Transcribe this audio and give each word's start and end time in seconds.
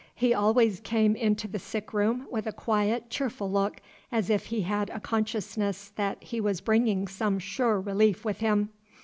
He 0.15 0.33
always 0.33 0.79
came 0.79 1.15
into 1.15 1.47
the 1.47 1.59
sick 1.59 1.93
room 1.93 2.25
with 2.31 2.47
a 2.47 2.51
quiet, 2.51 3.11
cheerful 3.11 3.51
look, 3.51 3.81
as 4.11 4.31
if 4.31 4.47
he 4.47 4.61
had 4.61 4.89
a 4.89 4.99
consciousness 4.99 5.89
that 5.95 6.23
he 6.23 6.41
was 6.41 6.59
bringing 6.59 7.07
some 7.07 7.37
sure 7.37 7.79
relief 7.79 8.25
with 8.25 8.39
him. 8.39 8.69